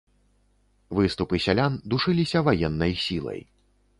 [0.99, 3.41] Выступы сялян душыліся ваеннай сілай.